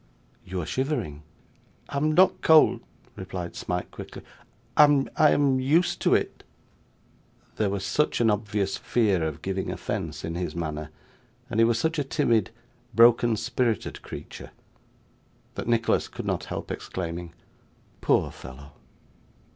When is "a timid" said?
11.99-12.49